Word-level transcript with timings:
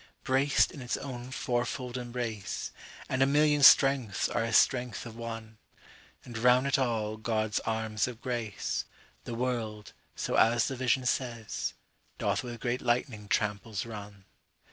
38Braced 0.25 0.71
in 0.71 0.81
its 0.81 0.97
own 0.97 1.29
fourfold 1.29 1.95
embrace39(And 1.95 3.21
a 3.21 3.25
million 3.27 3.61
strengths 3.61 4.27
are 4.27 4.43
as 4.43 4.57
strength 4.57 5.05
of 5.05 5.13
one)40And 5.13 6.43
round 6.43 6.65
it 6.65 6.79
all 6.79 7.17
God's 7.17 7.59
arms 7.67 8.07
of 8.07 8.19
grace,41The 8.19 9.35
world, 9.37 9.93
so 10.15 10.33
as 10.33 10.67
the 10.69 10.75
Vision 10.75 11.03
says,42Doth 11.05 12.41
with 12.41 12.59
great 12.59 12.81
lightning 12.81 13.27
tramples 13.27 13.85
run. 13.85 14.25